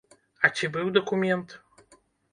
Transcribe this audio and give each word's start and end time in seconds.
А 0.47 0.49
ці 0.55 0.69
быў 0.77 0.89
дакумент? 0.97 1.57